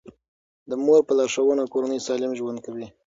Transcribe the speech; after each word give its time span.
د 0.69 0.71
مور 0.85 1.01
په 1.07 1.13
لارښوونه 1.17 1.63
کورنۍ 1.73 1.99
سالم 2.07 2.31
ژوند 2.39 2.59
کوي. 2.65 2.87